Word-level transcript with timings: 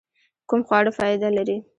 کوم 0.49 0.61
خواړه 0.67 0.91
فائده 0.97 1.29
لري؟ 1.37 1.57